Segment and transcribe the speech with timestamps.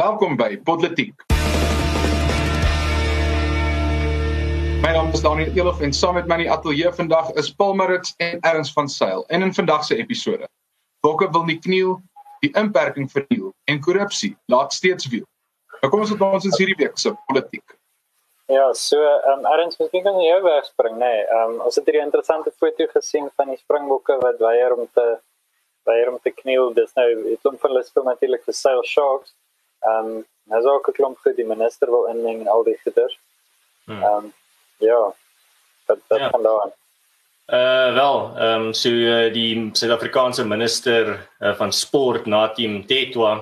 [0.00, 1.12] Welkom by Politiek.
[4.80, 7.74] My naam is Daniel Elof en saam met my in die ateljee vandag is Paul
[7.76, 9.26] Marits en Erns van Sail.
[9.28, 10.48] En in vandag se episode,
[11.04, 11.98] Bokke wil nie kniel,
[12.40, 15.26] die inperking verniel en korrupsie laat steeds wiel.
[15.82, 17.76] Nou kom ons op ons hierdie week se politiek.
[18.48, 21.10] Ja, so ehm um, Erns, miskien kan jy wegspring, nê?
[21.10, 24.88] Nee, ehm um, ons het hierdie interessante foto gesien van die Springbokke wat weier om
[24.96, 25.06] te
[25.84, 26.72] weier om te kniel.
[26.80, 29.36] Dis nou, dit kom van hulle natuurlik vir Sail Sharks.
[29.80, 33.18] Ehm um, nou ook 'n klomp goed die minister wil inmeng en al die goeders.
[33.84, 34.02] Hmm.
[34.02, 34.32] Ehm um,
[34.76, 35.14] ja.
[35.86, 36.28] Dat dat ja.
[36.28, 36.70] kan daar.
[37.46, 43.32] Uh wel, ehm um, so uh, die Suid-Afrikaanse minister uh, van sport Natim Tetwa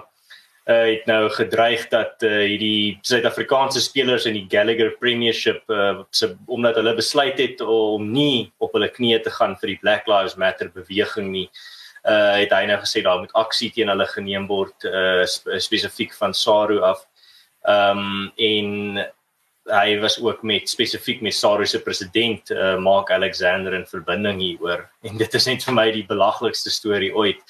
[0.64, 6.36] uh, het nou gedreig dat uh, hierdie Suid-Afrikaanse spelers in die Gallagher Premiership uh, se
[6.46, 10.34] omdat hulle besluit het om nie op hulle knieë te gaan vir die Black Lives
[10.34, 11.77] Matter beweging nie uh
[12.08, 15.26] het hy nou gesê daar moet aksie teen hulle geneem word uh
[15.60, 17.04] spesifiek van SARU af.
[17.68, 19.06] Ehm um, en
[19.68, 24.88] hy was ook met spesifiek met SARU se president uh Mark Alexander in verbinding hieroor
[25.02, 27.42] en dit is net vir my die belaglikste storie ooit.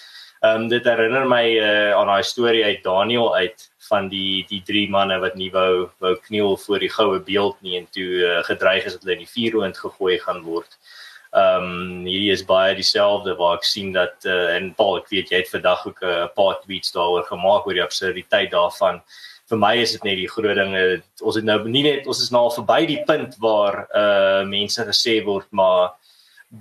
[0.42, 4.62] Ehm um, dit herinner my uh aan daai storie uit Daniel uit van die die
[4.62, 8.42] drie manne wat nie wou wou kniel voor die goue beeld nie en toe uh,
[8.44, 10.72] gedreig is dat hulle in die vuuroond gegooi gaan word.
[10.72, 15.32] Ehm um, hierdie is baie dieselfde waar ek sien dat uh, en Paul ek weet
[15.32, 19.02] jy het vandag ook 'n uh, paar tweets daaroor gemaak oor die absurditeit daarvan.
[19.48, 22.30] Vir my is dit net die groot dinge ons het nou nie net ons is
[22.30, 25.94] nou al verby die punt waar uh mense gesê word maar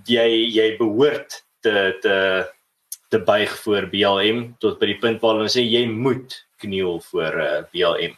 [0.06, 2.48] jy jy behoort te te
[3.10, 7.40] te buig voor BLM tot by die punt waar hulle sê jy moet kniel voor
[7.40, 8.16] uh, BLM.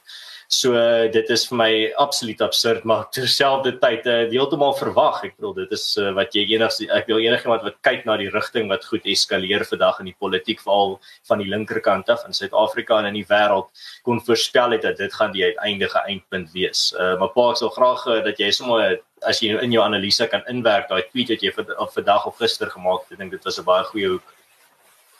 [0.49, 0.73] So
[1.13, 5.19] dit is vir my absoluut absurd maar terselfdertyd uh, heeltemal verwag.
[5.27, 8.31] Ek bedoel dit is uh, wat jy enigs ek wil enigiemand wat kyk na die
[8.33, 10.95] rigting wat goed eskaleer vandag in die politiek veral
[11.29, 13.69] van die linkerkant af in Suid-Afrika en in die wêreld
[14.07, 16.81] kon voorspel het dat dit gaan die uiteindige eindpunt wees.
[16.97, 18.97] Uh, maar pa ek sal graag uh, dat jy sommer
[19.29, 22.73] as jy in jou analise kan inwerk daai tweet wat jy vir vandag of gister
[22.73, 23.19] gemaak het.
[23.19, 24.35] Ek dink dit was 'n baie goeie hoek.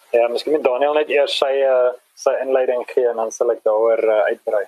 [0.09, 4.01] Ja, miskien Daniel net eers sy uh, sy inleiding gee en dan sal ek daaroor
[4.01, 4.65] uh, uitbrei.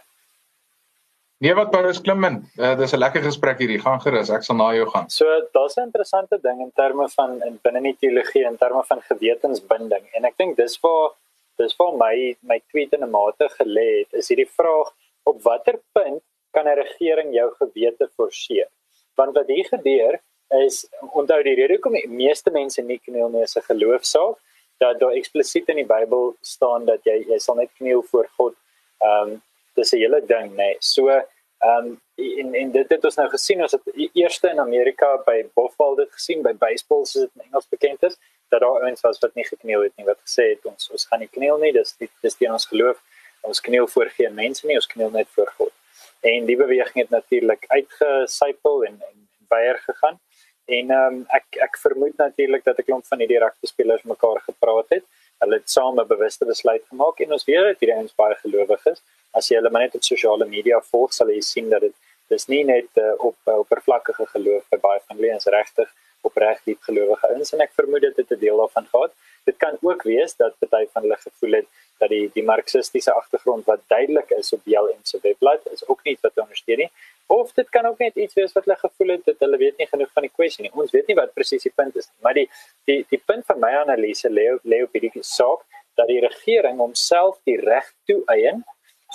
[1.42, 3.80] Nee wat Paulus Klimmen, uh, dis 'n lekker gesprek hierdie.
[3.82, 5.10] Gaan gerus, ek sal na jou gaan.
[5.10, 9.02] So daar's 'n interessante ding in terme van in binne die teologie in terme van
[9.02, 11.10] gewetensbinding en ek dink dis waar
[11.58, 14.14] dis waar my my tweet in 'n mate gelê het.
[14.14, 14.94] Is hierdie vraag
[15.24, 16.22] op watter punt
[16.54, 18.70] kan 'n regering jou gewete forceer?
[19.16, 20.20] Want wat hier gebeur
[20.66, 24.38] is onthou die rede hoekom die meeste mense nie kniel nie is 'n geloofsaak
[24.78, 28.54] dat daar eksplisiet in die Bybel staan dat jy jy sal net kniel voor God.
[29.00, 29.42] Ehm um,
[29.76, 30.56] dis 'n hele ding nê.
[30.56, 30.76] Nee.
[30.80, 34.60] So ehm um, en en dit het ons nou gesien ons het e-, eerste in
[34.60, 38.18] Amerika by Buffalo dit gesien by baseball soos dit in Engels bekend is
[38.50, 41.20] dat daar ouens was wat nie gekniel het nie wat gesê het ons ons gaan
[41.20, 42.98] nie kniel nie dis die, dis die ons geloof
[43.42, 45.74] ons kniel voor geen mense nie ons kniel net voor God.
[46.22, 49.18] En die beweging het natuurlik uitgesypel en en
[49.50, 50.20] weier gegaan.
[50.66, 54.42] En ehm um, ek ek vermoed natuurlik dat 'n klomp van hierdie rugby spelers mekaar
[54.50, 55.06] gepraat het.
[55.40, 58.86] Hulle het saam 'n bewuste besluit gemaak en ons weet dat hierdie ouens baie gelowig
[58.86, 59.02] is
[59.38, 61.96] as jy hulle maar net op sosiale media volg sal jy sien dat dit
[62.32, 65.90] dis nie net uh, op uh, oppervlakkige geloof by baie van hulle is regtig
[66.28, 69.14] opreg diep gelowige ouens en ek vermoed dit het 'n deel daarvan gehad.
[69.50, 71.68] Dit kan ook wees dat party van hulle gevoel het
[72.00, 76.18] dat die die marxistiese agtergrond wat duidelik is op BLM se webblad is ook nie
[76.22, 76.92] wat ondersteun nie.
[77.28, 79.88] Of dit kan ook net iets wees wat hulle gevoel het dat hulle weet nie
[79.88, 80.74] genoeg van die kwessie nie.
[80.74, 82.50] Ons weet nie wat presies die punt is maar die
[82.86, 85.66] die die punt van my analise lê lê op hierdie saak
[85.96, 88.64] dat die regering homself die reg toeëien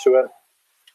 [0.02, 0.28] So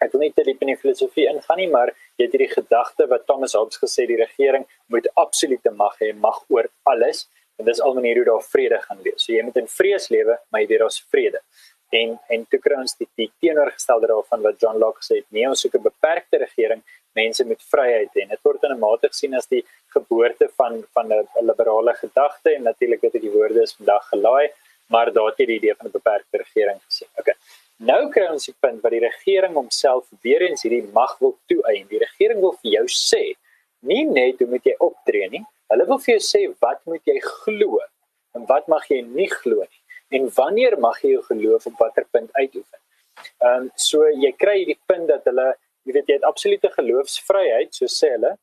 [0.01, 3.05] ek wil nie te diep in die filosofie ingaan nie, maar jy het hierdie gedagte
[3.11, 7.27] wat Thomas Hobbes gesê die regering moet absolute mag hê, mag oor alles
[7.59, 9.21] en dis al maniere hoe daar vrede gaan wees.
[9.21, 11.43] So jy moet in vrees lewe, maar jy weet daar's vrede.
[11.91, 15.61] En en toe kry ons die, die teenoorgestelde daarvan wat John Locke sê, nee, ons
[15.61, 16.81] soek 'n beperkte regering,
[17.13, 19.63] mense met vryheid en dit word in 'n mate gesien as die
[19.95, 24.49] geboorte van van 'n liberale gedagte en natuurlik dit die woorde is vandag gelaai,
[24.87, 27.09] maar daar het jy die idee van 'n beperkte regering gesien.
[27.19, 27.35] Okay.
[27.81, 31.87] Nou kry ons die punt waar die regering homself weer eens hierdie mag wil toeëien.
[31.89, 33.21] Die regering wil vir jou sê,
[33.89, 35.41] nie net hoe moet jy optree nie,
[35.73, 37.79] hulle wil vir jou sê wat moet jy glo
[38.37, 39.79] en wat mag jy nie glo nie
[40.19, 42.79] en wanneer mag jy jou geloof op watter punt uitoefen.
[43.41, 45.47] Ehm um, so jy kry hierdie punt dat hulle,
[45.87, 48.35] jy weet jy het absolute geloofsvryheid, so sê hulle,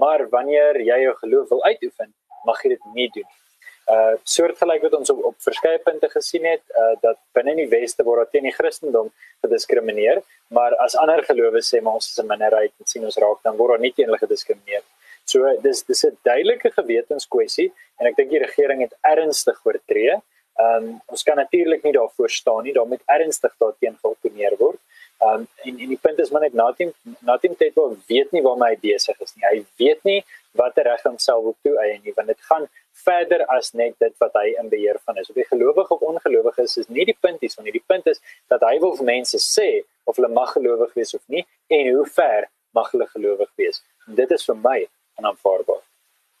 [0.00, 2.14] maar wanneer jy jou geloof wil uitoefen,
[2.48, 3.45] mag jy dit nie doen nie
[3.94, 7.70] uh soortgelyk wat ons op, op verskeie punte gesien het uh dat binne in die
[7.70, 9.12] weste word daar teen die Christendom
[9.44, 13.42] gediskrimineer, maar as ander gelowe sê maar ons is 'n minderheid en sien ons raak
[13.44, 14.82] dan word daar nie teen hulle gediskrimineer.
[15.24, 20.18] So dis dis 'n duidelike gewetenskwessie en ek dink die regering het ernstig oortree.
[20.58, 24.78] Um ons kan natuurlik nie daarvoor staan nie, daar moet ernstig daarteen geopponeer word.
[25.24, 28.80] Um en en die punt is maar net Natim Natim Tetwa weet nie waarmee hy
[28.82, 29.46] besig is nie.
[29.48, 30.18] Hy weet nie
[30.60, 32.68] wat reg homself wil toeëien nie want dit gaan
[33.06, 35.30] verder as net dit wat hy in beheer van is.
[35.30, 37.72] Of hy gelowig of ongelowig is, is nie die punt hier nie.
[37.78, 38.20] Die punt is
[38.52, 39.70] dat hy wil vir mense sê
[40.04, 43.82] of hulle mag gelowig wees of nie en hoe ver mag hulle gelowig wees.
[44.06, 44.78] En dit is vir my
[45.20, 45.85] onaanvaarbaar.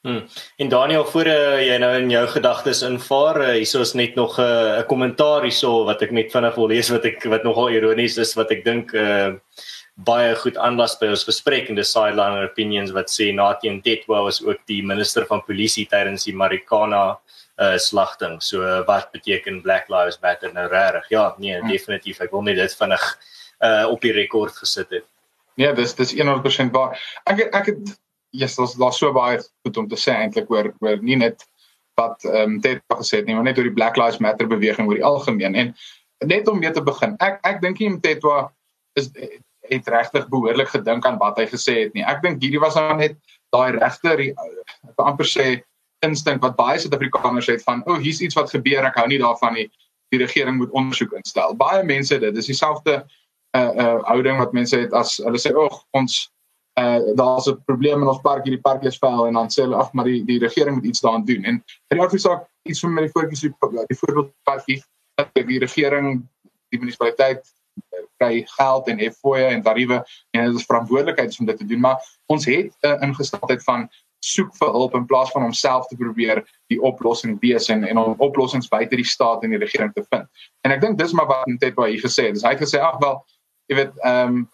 [0.06, 0.28] Hmm.
[0.56, 4.36] En Daniel, voor uh, jy nou in jou gedagtes invaar, uh, hierso is net nog
[4.38, 7.74] eh, 'n uh, kommentaar hierso wat ek net vinnig wil lees wat ek wat nogal
[7.74, 9.34] ironies is wat ek dink uh,
[10.06, 14.38] baie goed aanlas by ons gesprek en die sideline opinions wat sê Nathan Tetwa was
[14.46, 17.18] ook die minister van polisie tydens die Marikana
[17.58, 18.38] uh slagting.
[18.42, 21.10] So uh, wat beteken Black Lives Matter nou regtig?
[21.10, 21.68] Ja, nee, hmm.
[21.68, 22.20] definitief.
[22.20, 23.18] Ek wil net dit vinnig
[23.58, 25.04] uh op die rekord gesit het.
[25.56, 26.94] Nee, dis dis 100% waar.
[27.24, 27.96] Ek ek het
[28.30, 31.44] yes, daar's daar so baie goed om te sê eintlik oor oor nie net
[31.96, 34.88] wat ehm um, Tetwa gesê het nie, maar net oor die Black Lives Matter beweging
[34.88, 35.74] oor die algemeen en
[36.24, 37.16] net om mee te begin.
[37.24, 38.50] Ek ek dink nie Tetwa
[39.00, 39.10] is
[39.66, 42.04] het regtig behoorlik gedink aan wat hy gesê het nie.
[42.06, 43.16] Ek dink hierdie was nou net
[43.54, 45.46] daai regte ek amper sê
[46.04, 49.18] instink wat baie Suid-Afrikaners het van, "O, oh, hier's iets wat gebeur, ek hou nie
[49.18, 49.70] daarvan nie.
[50.12, 53.04] Die regering moet ondersoek instel." Baie mense dit, dis dieselfde
[53.56, 56.30] uh uh houding wat mense het as hulle sê, "Ag, ons
[56.80, 59.76] uh daar's 'n probleem in ons park, hierdie park is vuil" en dan sê hulle,
[59.76, 61.54] "Ag, maar die die regering moet iets daaraan doen." En
[61.88, 64.82] in die afsaak iets van met die voorkies die voorbeeld parkie
[65.14, 66.28] dat die regering
[66.68, 67.54] die munisipaliteit
[68.16, 71.80] kry geld en hef fooie en tariewe en dit is verantwoordelikheid om dit te doen
[71.80, 73.88] maar ons het 'n uh, ingesteldheid van
[74.26, 78.14] soek vir hulp in plaas van homself te probeer die oplossing wees en en om
[78.18, 80.26] oplossings buite die staat en die regering te vind.
[80.66, 82.38] En ek dink dis maar wat net wat hy gesê het.
[82.38, 83.20] Dis hy het gesê ag wel
[83.66, 84.46] jy weet ehm um,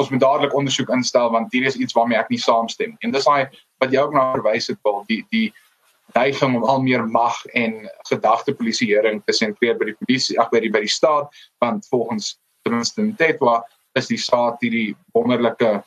[0.00, 2.96] ons moet dadelik ondersoek instel want hier is iets waarmee ek nie saamstem.
[3.04, 3.44] En dis hy
[3.82, 5.48] wat jy ook na verwys het wel die die
[6.16, 10.62] neiging om al meer mag en gedagte polisieering te sentreer by die polisie ag by
[10.64, 11.28] die by die staat
[11.60, 13.60] want volgens ten minste in Tetwa
[13.98, 15.82] is die saad hierdie wonderlike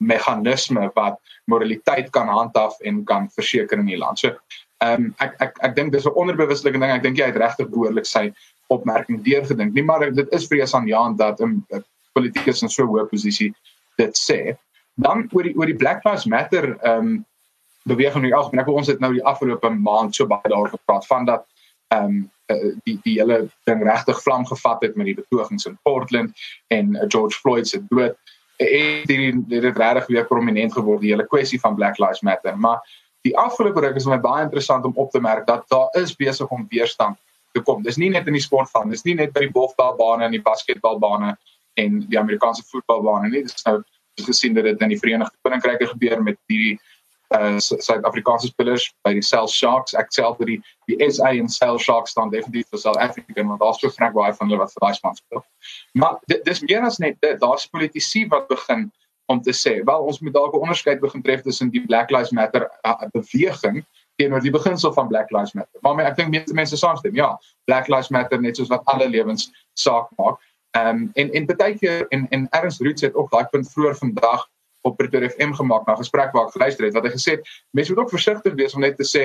[0.00, 1.20] meganisme wat
[1.50, 4.18] moraliteit kan handhaaf en kan verseker in die land.
[4.18, 4.34] So
[4.80, 6.90] ehm um, ek ek ek dink dis 'n onderbewuslike ding.
[6.90, 8.32] Ek dink jy het regtig behoorlik sy
[8.68, 9.74] opmerking deurgedink.
[9.74, 11.64] Nie maar dit is vrees aan Jan dat 'n
[12.12, 13.52] politikus in so 'n hoë posisie
[13.96, 14.56] dit sê.
[14.94, 17.26] Dan oor die oor die Black Lives Matter ehm um,
[17.88, 18.60] beweging in die algemeen.
[18.60, 21.46] Ek wil ons het nou die afgelope maand so baie daaroor gepraat van dat
[21.94, 22.30] ehm um,
[22.84, 26.32] die die hele ding regtig vlam gevat het met die betogings in Portland
[26.68, 28.16] en uh, George Floyd se dood
[28.56, 32.82] en dit dit regtig weer prominent geword die hele kwessie van Black Lives Matter maar
[33.26, 36.16] die afgelope ruk is vir my baie interessant om op te merk dat daar is
[36.16, 37.18] besig om weerstand
[37.52, 37.82] te kom.
[37.82, 40.42] Dis nie net in die sport van, dis nie net by die golfbalbane en die
[40.44, 41.34] basketbalbane
[41.82, 43.42] en die Amerikaanse voetbalbane nie.
[43.48, 43.80] Dis nou
[44.26, 46.78] gesien dat dit in die Verenigde Koninkryk gebeur met hierdie
[47.30, 49.94] uh Suid-Afrikaanse spelers by die Cell Sharks.
[49.94, 50.56] Ek self by die
[50.90, 54.34] die SA en Cell Sharks staan definitief vir South Africa want daar's so vrek baie
[54.34, 55.44] van hulle wat vir daai span speel.
[55.94, 57.38] Maar dit dis meer as net dit.
[57.42, 58.88] Daar's politici wat begin
[59.30, 62.32] om te sê, wel ons moet dalk 'n onderskeid begin tref tussen die Black Lives
[62.34, 63.84] Matter uh, beweging
[64.18, 65.78] teenoor die beginsel van Black Lives Matter.
[65.86, 67.14] Maar ek dink meeste mense saamstem.
[67.14, 67.38] Ja,
[67.70, 70.42] Black Lives Matter net soos wat alle lewens saak maak.
[70.70, 73.96] Ehm um, en en baie keer en en Ernst Roots het ook daai punt vroeër
[73.96, 74.48] vandag
[74.80, 77.92] op Pretoria FM gemaak na gesprek waar ek geluister het wat hy gesê het mense
[77.92, 79.24] moet ook versigtig wees om net te sê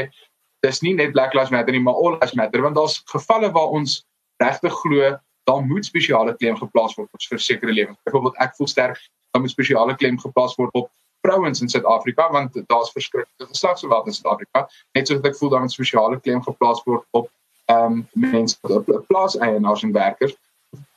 [0.65, 3.77] dis nie net Black Lives Matter nie maar All Lives Matter want daar's gevalle waar
[3.77, 4.01] ons
[4.43, 5.13] regtig glo
[5.45, 7.99] daar moet spesiale klem geplaas word vir sekere lewens.
[8.03, 9.01] Byvoorbeeld ek voel sterk
[9.31, 10.89] daar moet spesiale klem geplaas word op
[11.25, 14.65] vrouens in Suid-Afrika want daar's verskriklike geslagsgeweld in Suid-Afrika.
[14.97, 17.29] Net soos ek voel daar moet spesiale klem geplaas word op
[17.65, 20.35] ehm um, mense op plaas eienaars en werkers.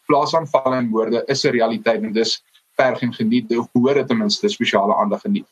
[0.08, 2.38] Plaasaanvalle en moorde is 'n realiteit en dis
[2.78, 5.46] verg en geniet of behoort ten minste spesiale aandag geniet.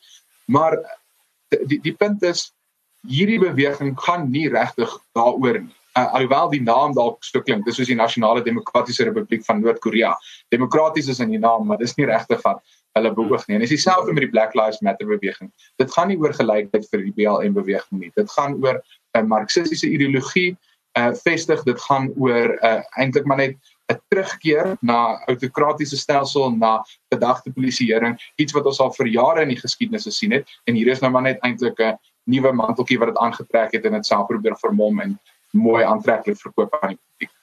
[0.45, 0.77] Maar
[1.67, 2.51] die die punt is
[3.07, 5.75] hierdie beweging gaan nie regtig daaroor nie.
[5.97, 10.11] Uh, alhoewel die naam dalk so klink, dis soos die Nasionale Demokratiese Republiek van Noord-Korea.
[10.53, 12.61] Demokraties is in die naam, maar dis nie regtig wat
[12.97, 13.57] hulle beoog nie.
[13.57, 15.49] En dis dieselfde met die Black Lives Matter beweging.
[15.81, 18.11] Dit gaan nie oor gelykheid vir die BLM beweging nie.
[18.17, 18.81] Dit gaan oor
[19.17, 20.55] 'n marxistiese ideologie
[20.97, 21.63] uh vestig.
[21.65, 23.57] Dit gaan oor uh eintlik maar net
[23.91, 29.53] 'n terugkeer na autokratiese stelsel na gedagte polisieering iets wat ons al vir jare in
[29.53, 33.13] die geskiedenis gesien het en hier is nou maar net eintlik 'n nuwe manteltjie wat
[33.13, 35.19] dit aangetrek het en dit self probeer vermom en
[35.51, 37.33] mooi aantreklik verkoop aan die publiek.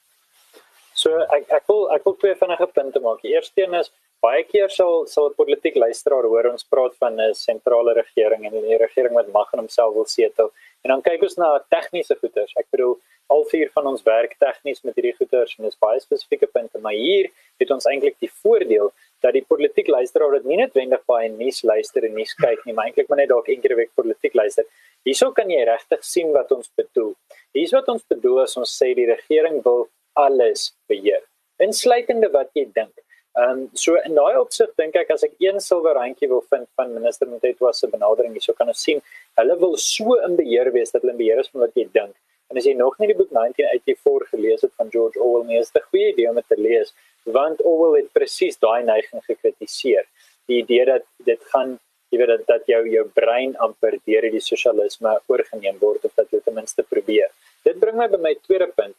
[0.93, 3.21] So ek ek wil ek wil twee vinnige punte maak.
[3.21, 3.91] Die eerste een is
[4.23, 8.53] baie keer sal sal 'n politiek luisteraar hoor ons praat van 'n sentrale regering en
[8.53, 10.51] 'n regering wat mag in homself wil setel.
[10.85, 12.51] En dan kyk ons na tegniese goeders.
[12.61, 12.99] Ek bedoel
[13.33, 16.93] al vier van ons werk tegnies met hierdie goeders en dis baie spesifieke punte, maar
[16.93, 18.91] hier het ons eintlik die voordeel
[19.25, 22.91] dat die politiek luisteraar dit nie netwendig baie nuus luister en nuus kyk nie, maar
[22.91, 24.65] eintlik maar net dalk een keer 'n week politiek luister.
[25.09, 27.15] Hierso kan jy regtig sien wat ons bedoel.
[27.53, 31.23] Hier's wat ons bedoel as ons sê die regering wil alles beheer,
[31.57, 32.93] insluitende wat jy dink.
[33.37, 36.67] Ehm um, so in daai opsig dink ek as ek een silwer randjie wil vind
[36.79, 39.01] van minister Mthethwa se benadering, so kan ons sien
[39.41, 42.15] hulle wil so in beheer wees dat hulle in beheer is van wat jy dink.
[42.49, 45.71] En as jy nog nie die boek 1984 gelees het van George Orwell nie, is
[45.71, 46.93] dit 'n goeie idee om dit te lees,
[47.39, 50.05] want Orwell het presies daai neiging gekritiseer.
[50.47, 51.79] Die idee dat dit gaan
[52.11, 56.31] jy weet dat, dat jou jou brein amper deur hierdie sosialisme oorgeneem word of dat
[56.31, 57.29] jy ten minste probeer.
[57.65, 58.95] Dit bring my by my tweede punt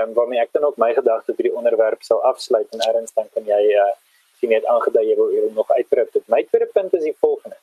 [0.00, 3.28] um, waarmee ek dan ook my gedagtes oor die onderwerp sal afsluit en erns dan
[3.34, 3.92] kan jy uh,
[4.40, 7.56] sien net aangedui jy wil, wil nog uitbrei dit my tweede punt is die volgende.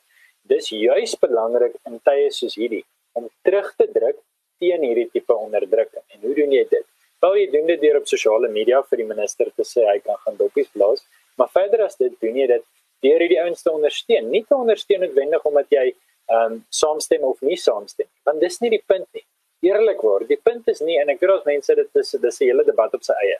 [0.50, 2.84] Dis juis belangrik in tye soos hierdie
[3.18, 4.18] om terug te druk
[4.62, 6.04] teen hierdie tipe onderdrukking.
[6.14, 6.86] En hoe doen jy dit?
[7.24, 10.18] Wel jy doen dit deur op sosiale media vir die minister te sê hy kan
[10.24, 11.04] gaan doppies blaas
[11.38, 12.66] maar verder as dit doen jy dit
[13.04, 14.28] deur hierdie ouens te ondersteun.
[14.30, 15.86] Nie te ondersteun noodwendig omdat jy
[16.32, 19.24] ehm um, saamstem of nie saamstem want dis nie die punt nie
[19.68, 22.64] eerlikwaar, die punt is nie en ek weet ons mense dit is dis 'n hele
[22.64, 23.38] debat op sy eie.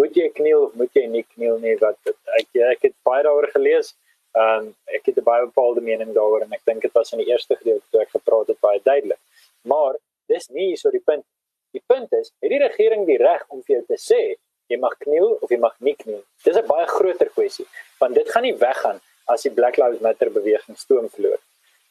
[0.00, 1.98] Moet jy kniel of moet jy nie kniel nie wat
[2.38, 3.94] ek ek het baie daaroor gelees.
[4.36, 7.18] Ehm um, ek het 'n baie bepaalde mening daaroor en ek dink dit was in
[7.18, 9.20] die eerste gedeelte toe ek gepraat het baie duidelik.
[9.62, 9.96] Maar
[10.28, 11.24] dis nie so die punt.
[11.72, 14.36] Die punt is, het die regering die reg om vir jou te sê
[14.68, 16.22] jy mag kniel of jy mag nie kniel?
[16.44, 17.66] Dis 'n baie groter kwessie
[17.98, 21.40] want dit gaan nie weggaan as die Black Lives Matter beweging stoom verloor.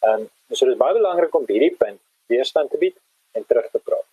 [0.03, 2.95] Ehm um, so dit is baie belangrik om hierdie punt weerstand te bied
[3.37, 4.05] en terug te praat.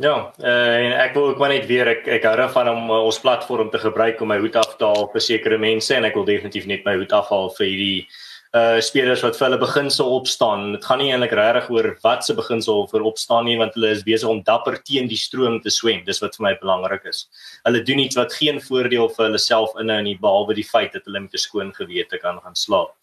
[0.00, 3.02] Ja, uh, en ek wil ook maar net weer ek ek hou daarvan om uh,
[3.04, 6.16] ons platform te gebruik om my hoed af te haal vir sekere mense en ek
[6.16, 8.06] wil definitief net my hoed afhaal vir hierdie
[8.50, 10.72] uh spelers wat vir hulle beginsel opstaan.
[10.74, 14.02] Dit gaan nie eintlik regtig oor wat se beginsel vir opstaan nie want hulle is
[14.02, 16.00] besig om dapper teen die stroom te swem.
[16.08, 17.28] Dis wat vir my belangrik is.
[17.68, 21.06] Hulle doen iets wat geen voordeel vir hulle self inhou nie behalwe die feit dat
[21.06, 22.96] hulle met 'n skoon gewete kan gaan slaap.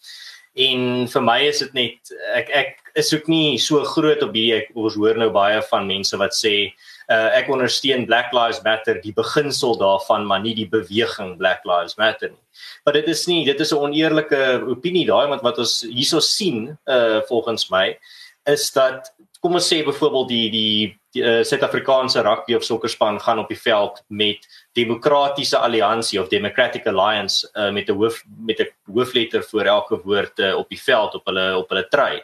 [0.58, 4.56] En vir my is dit net ek ek is ook nie so groot op hierdie
[4.56, 6.54] ek ons hoor nou baie van mense wat sê
[7.12, 11.94] uh, ek ondersteun Black Lives Matter die beginsel daarvan maar nie die beweging Black Lives
[12.00, 12.42] Matter nie.
[12.84, 16.76] Maar dit is nie dit is 'n oneerlike opinie daai want wat ons hierso sien
[16.86, 17.96] uh volgens my
[18.46, 23.38] is dat kom ons sê byvoorbeeld die die die uh, Suid-Afrikaanse rugby of sokkerspan gaan
[23.38, 24.44] op die veld met
[24.78, 30.38] Demokratiese Alliansie of Democratic Alliance uh, met 'n hoof met 'n hoofletter voor elke woord
[30.38, 32.22] uh, op die veld op hulle op hulle trui.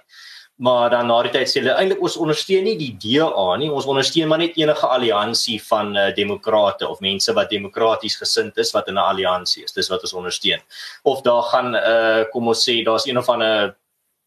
[0.56, 3.88] Maar dan na die tyd sê hulle eintlik ons ondersteun nie die DA nie, ons
[3.90, 8.88] ondersteun maar net enige alliansie van uh, demokrate of mense wat demokraties gesind is wat
[8.88, 9.72] in 'n alliansie is.
[9.72, 10.62] Dis wat ons ondersteun.
[11.02, 13.74] Of daar gaan uh, kom ons sê daar's een of ander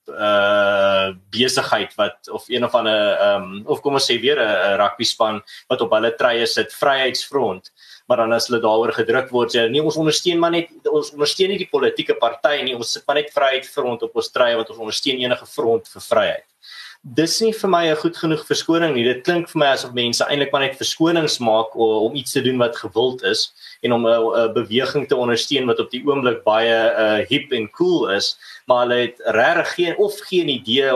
[0.07, 4.77] uh besigheid wat of een of ander ehm um, of kom ons sê weer 'n
[4.79, 7.72] rugby span wat op hulle treie sit Vryheidsfront
[8.08, 11.54] maar dan as hulle daaroor gedruk word sê nee ons ondersteun maar net ons ondersteun
[11.54, 14.84] nie die politieke party nie ons sit maar net Vryheidsfront op ons treie wat ons
[14.88, 16.48] ondersteun enige front vir vryheid
[17.16, 19.04] dis nie vir my 'n goed genoeg verskoning nie.
[19.04, 22.58] Dit klink vir my asof mense eintlik maar net verskonings maak om iets te doen
[22.58, 27.26] wat gewild is en om 'n beweging te ondersteun wat op die oomblik baie uh,
[27.30, 30.92] hip en cool is, maar hulle het regtig geen of geen idee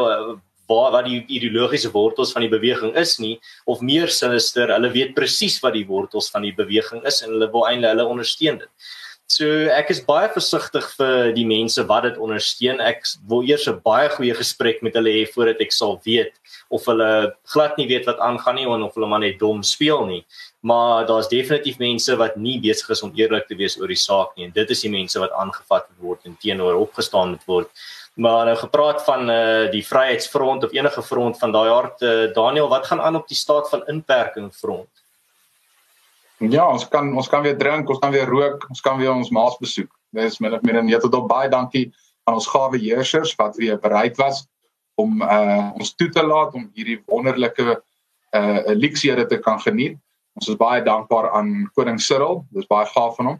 [0.71, 3.35] waar wat die ideologiese wortels van die beweging is nie
[3.65, 7.51] of meer sinister, hulle weet presies wat die wortels van die beweging is en hulle
[7.53, 8.91] wil eintlik hulle ondersteun dit.
[9.31, 12.81] So ek is baie versigtig vir die mense wat dit ondersteun.
[12.83, 16.35] Ek wil eers 'n baie goeie gesprek met hulle hê voordat ek sal weet
[16.69, 20.25] of hulle glad nie weet wat aangaan nie of hulle maar net dom speel nie.
[20.61, 24.35] Maar daar's definitief mense wat nie besig is om eerlik te wees oor die saak
[24.35, 27.69] nie en dit is die mense wat aangevat word en teenoor opgestaan moet word.
[28.13, 32.67] Maar nou gepraat van uh, die Vryheidsfront of enige front van daai aard uh, Daniel,
[32.67, 34.89] wat gaan aan op die staat van inperking front?
[36.37, 39.29] Ja, ons kan ons kan weer drink, ons kan weer rook, ons kan weer ons
[39.29, 39.91] maas besoek.
[40.09, 41.91] Dis min of meer net tot baie dankie
[42.25, 44.47] aan ons gawe heersers wat weer bereid was
[44.99, 49.99] om uh ons toe te laat om hierdie wonderlike uh eliksiere te kan geniet.
[50.35, 52.43] Ons is baie dankbaar aan koning Cyril.
[52.51, 53.39] Dis baie gaaf van hom.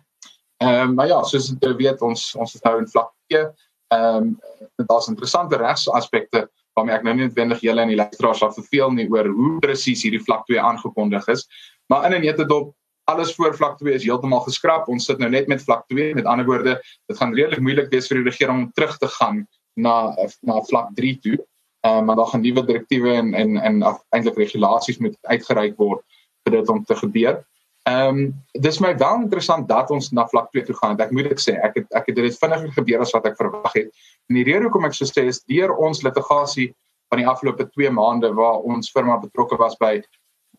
[0.62, 3.46] Ehm um, maar ja, soos jy weet ons ons is nou in vlak 2.
[3.92, 8.54] Ehm um, daar's interessante regsaspekte waarmee ek nou nie noodwendig julle en die luisteraars sal
[8.56, 11.44] verveel nie oor hoe presies hierdie vlak 2 aangekondig is.
[11.92, 12.72] Maar in en net dit op
[13.12, 14.88] alles voor vlak 2 is heeltemal geskraap.
[14.88, 16.16] Ons sit nou net met vlak 2.
[16.16, 16.78] Met ander woorde,
[17.12, 19.44] dit gaan redelik moeilik wees vir die regering om terug te gaan
[19.76, 20.16] na
[20.48, 21.38] na vlak 3 toe.
[21.82, 23.84] Ehm um, maar daar gaan nuwe direktiewe en en en
[24.16, 26.06] eintlik regulasies moet uitgereik word
[26.46, 27.42] vir dit om te gebeur.
[27.90, 31.00] Ehm um, dis my wel interessant dat ons na vlak 2 toe gaan.
[31.02, 33.74] Ek moet dit sê, ek het ek het dit vinniger gebeur as wat ek verwag
[33.74, 33.90] het.
[34.30, 36.70] En die rede hoekom ek so sê is deur ons litigasie
[37.10, 39.96] van die afgelope 2 maande waar ons firma betrokke was by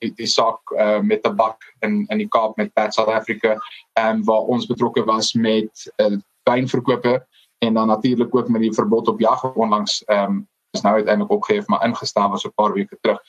[0.02, 3.54] die, die saak uh, met tabak in in die Kaap met Pat South Africa
[3.94, 6.16] en um, waar ons betrokke was met uh,
[6.50, 7.20] wynverkope
[7.62, 11.32] en dan natuurlik ook met die verbod op jag onlangs ehm um, is nou uiteindelik
[11.32, 13.20] opgehef maar ingestel was 'n paar weke terug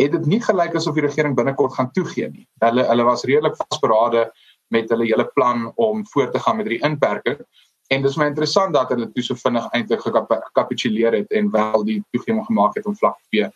[0.00, 2.46] het dit nie gelyk asof die regering binnekort gaan toegee nie.
[2.64, 4.30] Hulle hulle was redelik vasberade
[4.72, 7.42] met hulle hele plan om voort te gaan met hierdie inperking.
[7.90, 11.98] En dis my interessant dat hulle toe so vinnig eintlik gekapituleer het en wel die
[12.14, 13.50] toegewing gemaak het om vlak 2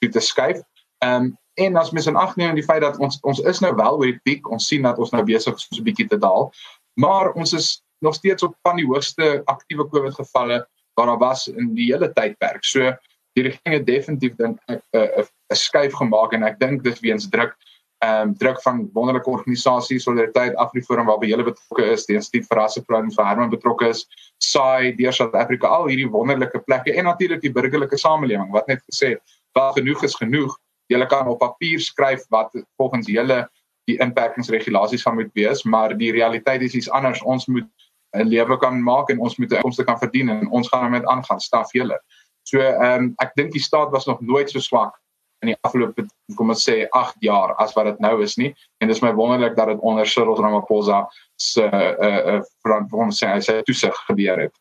[0.00, 0.64] toe te skuif.
[1.04, 3.74] Ehm um, en as mens in ag neem die feit dat ons ons is nou
[3.76, 6.06] wel oor die piek, ons sien dat ons nou besig is om so 'n bietjie
[6.08, 6.52] te daal,
[6.96, 10.62] maar ons is nog steeds op van die hoogste aktiewe COVID gevalle
[10.94, 12.64] wat daar was in die hele tydperk.
[12.64, 12.94] So
[13.36, 17.00] die regering het definitief dink ek 'n uh, 'n skuif gemaak en ek dink dis
[17.00, 17.56] weens druk
[18.00, 22.56] ehm um, druk van wonderlike organisasies Solidariteit Afriforum waarby hulle betrokke is, die Instituut vir
[22.56, 24.06] Rasseprogramme vir Herman betrokke is,
[24.40, 28.80] SAI, deur South Africa, al hierdie wonderlike plekke en natuurlik die burgerlike samelewing wat net
[28.88, 29.18] gesê
[29.58, 30.54] wel genoeg is genoeg.
[30.88, 33.42] Jy kan op papier skryf wat volgens julle
[33.90, 37.20] die inperkingsregulasies van moet wees, maar die realiteit is iets anders.
[37.22, 37.68] Ons moet
[38.16, 41.06] 'n lewe kan maak en ons moet 'n inkomste kan verdien en ons gaan daarmee
[41.06, 42.00] aangaan, staf julle.
[42.48, 44.99] So ehm um, ek dink die staat was nog nooit so swak
[45.40, 46.04] in die afgelope
[46.36, 49.12] kom ons sê 8 jaar as wat dit nou is nie en dit is my
[49.16, 51.06] wonderlik dat dit onder Cyril Ramaphosa
[51.36, 54.54] se uh uh verantwoordelik sê hy sê toesig gebeur het.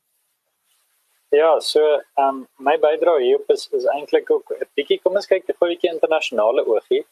[1.32, 5.28] Ja, so ehm um, my bydrae hierop is is eintlik ook 'n bietjie kom ons
[5.28, 7.04] kyk die bietjie internasionale oogie.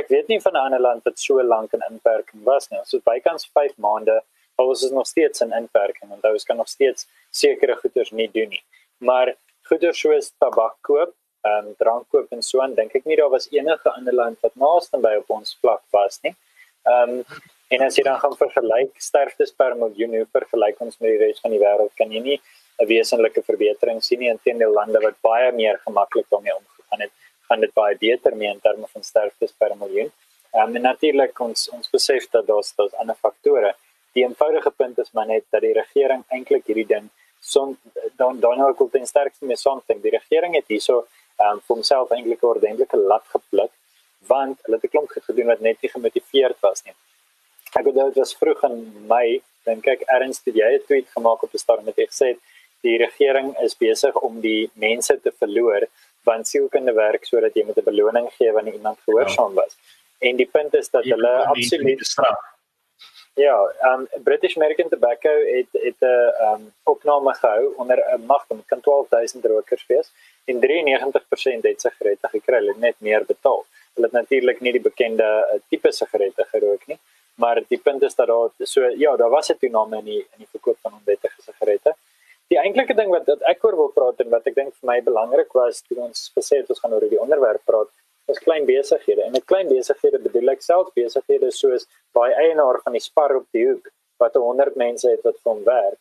[0.00, 2.80] Ek weet nie van 'n ander land wat so lank in inperking was nie.
[2.84, 4.20] So bykans 5 maande,
[4.58, 8.30] al was dit nog steeds 'n inperking daar was kan nog steeds sekere goederes nie
[8.32, 8.62] doen nie.
[8.98, 13.16] Maar goeder soos tabak koop, ehm um, drank koop en so aan, dink ek nie
[13.18, 16.34] daar was enige ander land wat naaste by op ons vlak was nie.
[16.86, 17.40] Ehm um,
[17.74, 21.40] en as jy dan gaan vergelyk sterftes per miljoen, hoe vergelyk ons met die res
[21.44, 22.38] van die wêreld, kan jy nie
[22.82, 27.12] 'n wesenlike verbetering sien nie inteendeel lande wat baie meer gemaklik daarmee omgegaan het,
[27.48, 30.12] gaan dit baie beter mee in terme van sterftes per miljoen.
[30.54, 33.74] Ehm um, en natuurlik ons ons besef dat daar's daar's ander faktore.
[34.14, 37.76] Die eenvoudige punt is maar net dat die regering eintlik hierdie ding son
[38.16, 40.00] dan dan ek wil ten sterkste mee saamstem.
[40.00, 41.06] Die regering het hierso
[41.44, 43.72] um, vir homself eintlik 'n ordentlike lat gepluk
[44.32, 46.94] want hulle het 'n klomp gedoen wat net nie gemotiveerd was nie.
[47.78, 48.76] Ek het dit was vroeg in
[49.08, 52.36] Mei, dink ek erns het jy 'n tweet gemaak op 'n stadium met gesê
[52.82, 55.82] die regering is besig om die mense te verloor
[56.24, 59.76] want sielkunde werk sodat jy met 'n beloning gee wanneer iemand gehoorsaam was.
[60.18, 62.52] En die punt is dat hulle absoluut straf
[63.34, 68.62] Ja, um British American Tobacco het het 'n um opname gehou onder 'n mag van
[68.66, 70.10] kan 12000 rokers wees
[70.44, 73.64] en 93% het sigarette gekry, hulle het net meer betaal.
[73.94, 76.98] Hulle het natuurlik nie die bekende uh, tipe sigarette gerook nie,
[77.42, 80.38] maar die punt is dat daar so ja, daar was 'n toename in die in
[80.44, 81.94] die verkoop van onwettige sigarette.
[82.48, 85.52] Die eintlike ding wat ek oor wil praat en wat ek dink vir my belangrik
[85.52, 87.88] was toe ons gesê het ons gaan oor die onderwerp praat,
[88.28, 89.22] is klein besighede.
[89.22, 93.46] En met klein besighede bedoel ek self besighede soos baie eienaar van die spar op
[93.56, 95.98] die hoek wat 100 mense het wat vir hom werk.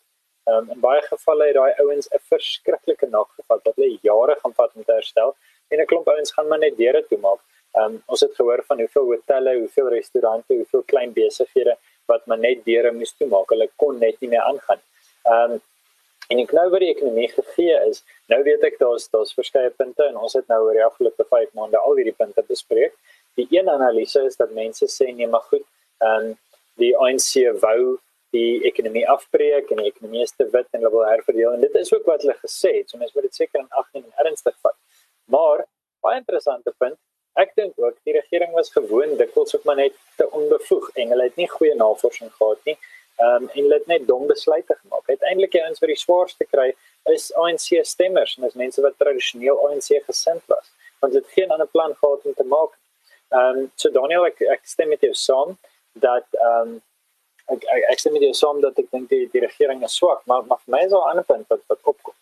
[0.52, 4.54] Um, in baie gevalle het daai ouens 'n verskriklike nag gevat wat hulle jare gaan
[4.60, 5.36] vat om te herstel
[5.70, 7.42] en 'n klomp ouens gaan maar net deure toe maak.
[7.80, 12.66] Um, ons het gehoor van hoeveel hotelle, hoeveel restaurante, hoeveel klein besighede wat maar net
[12.66, 13.50] deure moes toemaak.
[13.50, 14.82] Hulle kon net nie meer aangaan.
[15.26, 15.62] Um,
[16.32, 20.06] En ek nou wat die ekonomie gegee is, nou weet ek daar's daar's verskeie punte
[20.08, 22.96] en ons het nou oor die afgelope 5 maande al hierdie punte bespreek.
[23.40, 25.66] Die een analise is dat mense sê nee, maar goed,
[26.00, 26.38] ehm um,
[26.80, 27.98] die ANC wou
[28.36, 31.76] die ekonomie afbreek en die ekonomie is te wit en hulle wil herverdeel en dit
[31.82, 32.90] is ook wat hulle gesê het.
[32.90, 34.78] So mense moet dit seker in ag neem en ernstig vat.
[35.36, 35.66] Maar
[36.06, 36.98] baie interessante punt,
[37.40, 41.30] ek dink ook die regering was gewoond dikwels ook maar net te onbevoeg en hulle
[41.30, 42.78] het nie goeie navorsing gehad nie
[43.22, 45.08] um, en hulle het net dom besluite gemaak.
[45.08, 46.70] Uiteindelik die ouens wat die swaarste kry
[47.12, 51.68] is ANC stemmers en dis mense wat tradisioneel ANC gesind was want dit geen ander
[51.68, 52.78] plan gehad om te maak.
[53.32, 55.58] Ehm um, so Daniel ek, ek stem met jou saam
[55.94, 56.80] dat ehm um,
[57.56, 60.22] ek, ek ek stem met jou saam dat ek dink die die regering is swak,
[60.26, 62.16] maar maar vir my is daar 'n ander punt wat wat opkom.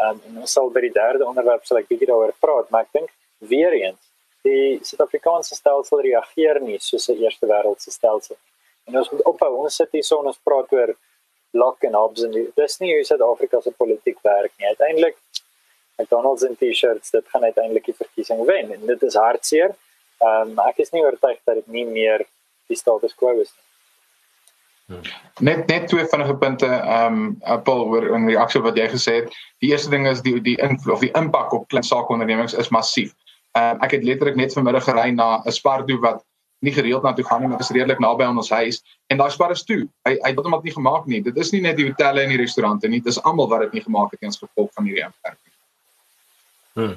[0.00, 2.82] Ehm um, en ons sal by die derde onderwerp sal ek bietjie daaroor praat, maar
[2.86, 3.10] ek dink
[3.52, 4.10] weer eens
[4.42, 8.36] die Suid-Afrikaanse stelsel reageer nie soos 'n eerste wêreldse stelsel.
[8.86, 9.52] En ons moet ophou.
[9.64, 10.96] Ons sit hier son ons praat oor
[11.52, 14.66] lock and hobbs en dis nie hoe Suid-Afrika se politiek werk nie.
[14.66, 15.16] Uiteindelik
[15.98, 19.74] McDonald's en T-shirts, dit gaan uiteindelik die verkiesing wen en dit is hartseer.
[20.20, 22.26] Ehm um, ek is nie oortuig dat dit nie meer
[22.68, 23.69] die status quo is nie.
[24.90, 25.02] Hmm.
[25.38, 29.36] Net net twee vinnige punte ehm um, Apple oor in reaksie wat jy gesê het.
[29.62, 33.12] Die eerste ding is die die invloed of die impak op klein saakondernemings is massief.
[33.54, 36.24] Ehm um, ek het letterlik net vanmiddag gery na 'n Spardo wat
[36.60, 39.30] nie gereeld na toe gaan nie, maar is redelik naby aan ons huis en daai
[39.30, 39.86] spar is toe.
[40.08, 41.22] Hy hy het net nie gemaak nie.
[41.22, 43.84] Dit is nie net die hotelle en die restaurante nie, dis almal wat dit nie
[43.86, 45.54] gemaak het eens gevolg van hierdie inperking.
[46.74, 46.96] Hm.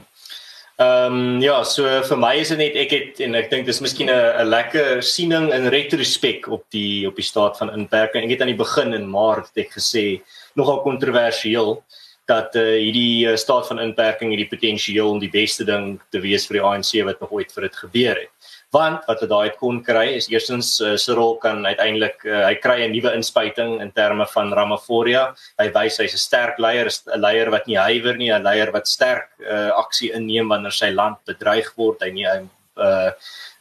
[0.82, 3.82] Ehm um, ja, so vir my is dit net ek het en ek dink dis
[3.82, 8.26] miskien 'n lekker siening in retrospek op die op die staat van inperking.
[8.26, 10.22] Ek het aan die begin in Maart het ek gesê
[10.56, 11.84] nogal kontroversieel
[12.26, 16.48] dat uh, hierdie uh, staat van inperking hierdie potensieel om die beste ding te wees
[16.48, 18.32] vir die ANC wat nog ooit vir dit gebeur het
[18.74, 22.80] want wat hy daai kon kry is eerstens uh, Cyril kan uiteindelik uh, hy kry
[22.84, 25.24] 'n nuwe inspuiting in terme van Ramaphosa
[25.62, 28.88] hy wys hy's 'n sterk leier 'n leier wat nie huiwer nie 'n leier wat
[28.88, 32.02] sterk uh, aksie inneem wanneer sy land bedreig word.
[32.02, 32.40] Hy nie hy
[32.78, 33.12] uh,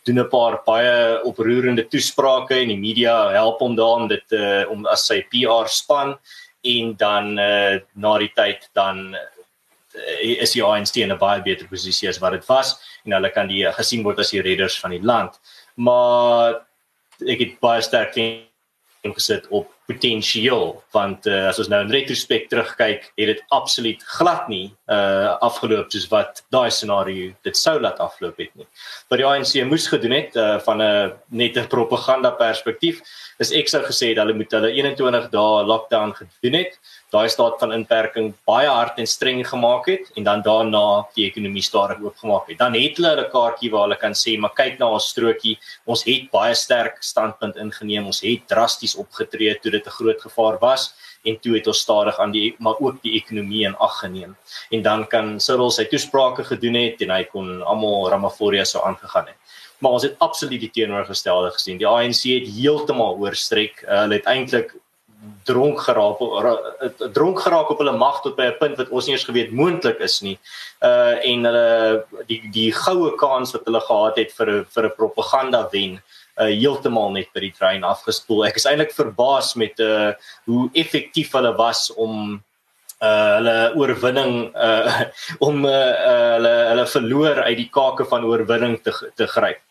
[0.04, 4.86] doen 'n paar baie oproerende toesprake en die media help hom daarin dit uh, om
[4.86, 6.16] as sy PR span
[6.62, 9.14] en dan uh, na die tyd dan
[10.20, 13.48] is die ANC in 'n baie beter posisie as wat dit was en hulle kan
[13.48, 15.40] die gesien word as die redders van die land.
[15.74, 16.62] Maar
[17.26, 18.16] ek het baie sterk
[19.02, 24.48] ingesit op potensiaal want uh, as ons nou in retrospek terugkyk het dit absoluut glad
[24.52, 28.66] nie uh afgeloop soos wat daai scenario dit sou laat afloop het nie.
[29.10, 33.02] Wat die ANC moes gedoen het uh van 'n nette propaganda perspektief
[33.38, 36.78] is ek sou gesê dat hulle moet hulle 21 dae lockdown gedoen het
[37.12, 40.84] daai staat van inperking baie hard en streng gemaak het en dan daarna
[41.16, 42.58] die ekonomie stadig oopgemaak het.
[42.58, 46.04] Dan het hulle 'n kaartjie waar hulle kan sê, "Maar kyk na ons strokie, ons
[46.04, 48.06] het baie sterk standpunt ingeneem.
[48.06, 52.18] Ons het drasties opgetree toe dit 'n groot gevaar was en toe het ons stadig
[52.18, 54.36] aan die maar ook die ekonomie in ag geneem."
[54.70, 59.26] En dan kan Cyril sy toesprake gedoen het en hy kon almal Ramaphosa sou aangegaan
[59.26, 59.36] het.
[59.78, 61.78] Maar ons het absoluut die teenoorgestelde gesien.
[61.78, 63.82] Die ANC het heeltemal oorstrek.
[63.82, 64.74] Uh, hulle het eintlik
[65.44, 66.18] dronk geraak
[67.14, 69.98] dronk geraak op hulle mag tot by 'n punt wat ons nie eens geweet moontlik
[70.00, 70.38] is nie.
[70.82, 74.96] Uh en hulle die die goue kans wat hulle gehad het vir 'n vir 'n
[74.96, 76.02] propaganda wen
[76.42, 78.46] uh heeltemal net by die trein afgespoel.
[78.48, 80.12] Ek is eintlik verbaas met uh
[80.50, 82.42] hoe effektief hulle was om
[83.02, 85.02] uh hulle oorwinning uh
[85.48, 89.62] om uh, uh hulle hulle verloor uit die kake van oorwinning te te gryp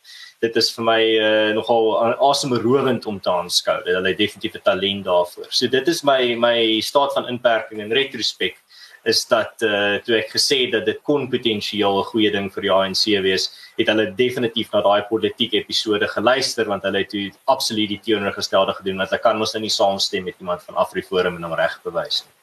[0.42, 1.92] dit is vir my uh, nogal
[2.26, 3.78] asemrowend om te aanskou.
[3.86, 5.48] Hulle het definitief 'n talent daarvoor.
[5.50, 8.58] So dit is my my staat van inperking in retrospek
[9.04, 12.72] is dat uh, toe ek gesê dat dit kon potensieel 'n goeie ding vir die
[12.72, 17.90] ANC wees, het hulle definitief na daai politieke episode geluister want hulle het toe absoluut
[17.90, 21.44] die teenoorgestelde gedoen want hulle kan mos nou nie saamstem met iemand van AfriForum en
[21.44, 22.36] hom reg bewys nie.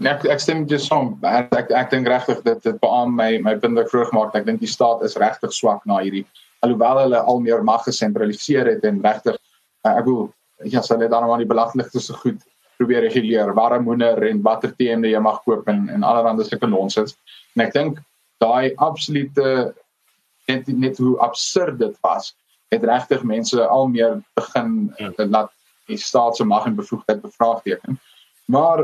[0.00, 1.18] Nee, ek ek stem dis saam.
[1.22, 4.38] Ek ek, ek dink regtig dit dit beam my my punt wat ek vroeg het.
[4.40, 6.26] Ek dink die staat is regtig swak na hierdie
[6.64, 10.28] alhoewel hulle al meer mag gesentraliseer het en regtig uh, ek wil
[10.68, 12.40] ja, sal net dan maar die belastingligte so goed
[12.80, 13.52] probeer reguleer.
[13.54, 17.16] Waarom moeder en watter TMD jy mag koop en en allerlei sulke nonsens.
[17.54, 18.00] En ek dink
[18.40, 19.74] daai absolute
[20.48, 22.32] net net hoe absurd dit was.
[22.72, 25.12] Het regtig mense al meer begin ja.
[25.26, 25.52] laat
[25.90, 27.98] die staat se mag en bevoegdheid bevraagteken.
[28.50, 28.82] Maar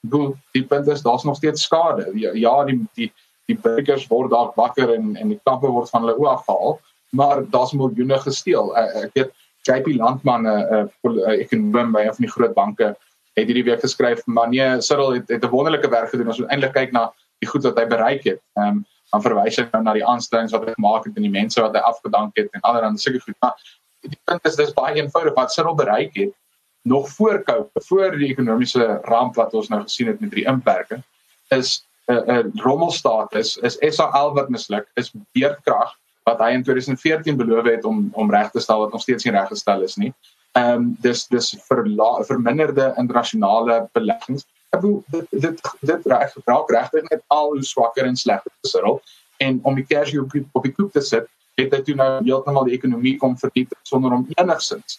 [0.00, 2.10] bedoel die punt is daar's nog steeds skade.
[2.14, 3.12] Ja, ja die die
[3.48, 6.80] die burgers word dalk wakker en en die kappe word van hulle oë afhaal,
[7.16, 8.74] maar daar's miljoene gesteel.
[8.76, 9.30] Ek weet
[9.68, 10.90] JP Landman 'n
[11.38, 12.96] ekonom by een van die groot banke
[13.38, 16.26] het hierdie week geskryf, maar nee, Cyril het het 'n wonderlike werk gedoen.
[16.26, 18.40] Ons moet eintlik kyk na die goed wat hy bereik het.
[18.54, 21.32] Ehm um, dan verwys hy nou na die aanstellings wat hy gemaak het en die
[21.32, 23.36] mense wat hy afgedank het en allerlei sulke goed.
[23.40, 23.54] Maar
[24.00, 26.34] die punt is dis baie eenvoudig wat Cyril bereik het
[26.82, 31.02] nog voor COVID, voor die ekonomiese ramp wat ons nou gesien het met die inperking,
[31.48, 36.50] is 'n uh, 'n uh, rommelstaat is is SAL wat misluk, is beerdkrag wat hy
[36.52, 39.96] in 2014 beloof het om om reg te stel wat nog steeds nie reggestel is
[39.96, 40.12] nie.
[40.58, 44.46] Ehm um, dis dis verla, verminderde internasionale beleggings.
[44.74, 49.16] Ek bedoel dit dit dit reg raak regtig net al hoe swakker en slegter gesit
[49.46, 51.28] en om die cash op op die koop te sit,
[51.60, 54.98] het dit nou heeltemal die ekonomie kom vernietig sonder om enigsins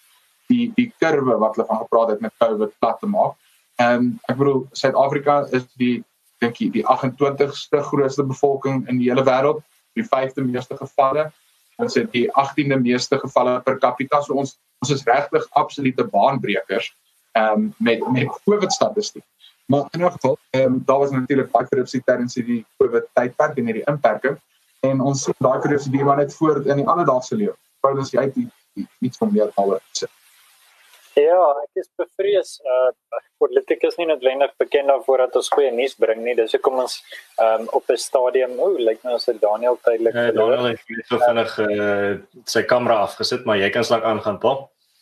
[0.50, 3.36] die die kurwe wat hulle van gepraat het met COVID plat te maak.
[3.80, 5.98] Ehm um, ek bedoel Suid-Afrika is die
[6.40, 9.62] dink ek die 28ste grootste bevolking in die hele wêreld,
[10.00, 11.30] die 5de meeste gevalle.
[11.80, 14.22] Ons het die 18de meeste gevalle per capita.
[14.22, 16.94] So ons ons is regtig absolute baanbrekers
[17.38, 19.26] ehm um, met met COVID statistiek.
[19.70, 23.58] Maar in 'n geval, ehm um, daar was natuurlik baie korrupsie tydens die COVID tydperk
[23.58, 24.38] en hierdie inperking
[24.80, 27.56] en ons sien daai korrupsie die maar net voort in die alledaagse lewe.
[27.80, 28.36] Paulus jy het
[29.00, 30.08] iets van meer daaroor gesê.
[31.20, 32.56] Ja, ek is bevrees.
[32.64, 32.90] Uh
[33.40, 36.36] politiek is nie noodwendig bekend daarvoor dat ons goeie nuus bring nie.
[36.38, 36.98] Dis hoekom ons
[37.44, 40.84] um op 'n stadium, o, oh, lyk nou as dit Daniel tydelik ja, Daniel het
[40.88, 44.58] net so vinnig uh sy kamera afgesit, maar jy kan slag aangaan, pa.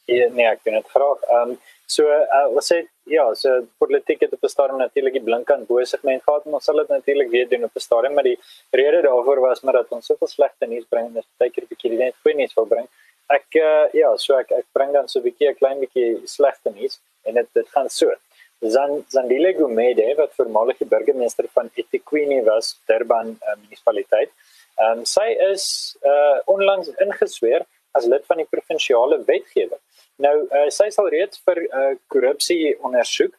[0.05, 1.25] Ja, nee, ek doen dit graag.
[1.39, 5.51] Um so uh wat sê ja, so politiek het op 'n stadium natuurlik die blink
[5.51, 8.39] aan bosigheid gehad, maar ons sal dit natuurlik weer doen op 'n stadium, maar die
[8.71, 11.73] rede daarvoor was maar dat ons soveel slegte nuus bring en dit baie keer 'n
[11.73, 12.87] bietjie net goeie nuus wil bring
[13.33, 16.71] ek uh, ja, so ek ek bring dan so 'n bietjie 'n klein bietjie slegte
[16.71, 18.11] nuus en dit dit gaan so.
[18.59, 24.31] Zan Zandile Gumede wat voormalige burgemeester van eThekwini was, Durban uh, munisipaliteit.
[24.77, 27.65] Ehm um, sy is uh onlangs ingesweer
[27.97, 29.79] as lid van die provinsiale wetgewer.
[30.25, 33.33] Nou uh, sy sal reeds vir uh, korrupsie ondersoek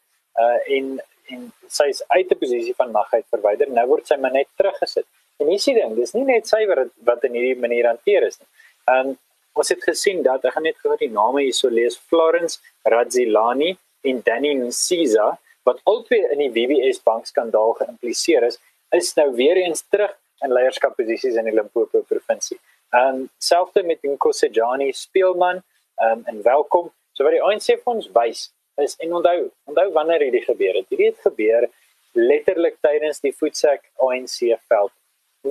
[0.45, 0.99] uh en
[1.29, 3.71] en sy is uit 'n posisie van mag uit verwyder.
[3.71, 5.07] Nou word sy maar net teruggesit.
[5.39, 8.49] En hier sien ding, dis nie net suiwer wat in hierdie manier hanteer is nie.
[8.95, 9.19] Um
[9.59, 13.75] ons het gesien dat ek gaan net gou die name hierso lees Florence Radzilani
[14.07, 15.33] en Danny Nsiza
[15.67, 18.57] wat albei in die WBS bankskandaal geïmpliseer is,
[18.97, 20.15] is nou weer eens terug
[20.47, 22.57] in leierskapposisies in die Limpopo provinsie.
[22.95, 25.61] Um selfs met Nkosejani Speelman
[26.07, 26.89] um en welkom.
[27.13, 28.47] So wat die ANC vir ons wys
[28.81, 30.87] is en onthou, onthou wanneer hierdie gebeur het.
[30.89, 31.69] Hierdie het gebeur
[32.15, 34.39] letterlik tydens die voetsek ANC
[34.71, 34.95] veld.